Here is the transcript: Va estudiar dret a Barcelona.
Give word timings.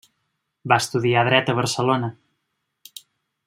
Va 0.73 0.77
estudiar 0.83 1.23
dret 1.29 1.53
a 1.53 1.57
Barcelona. 1.61 2.11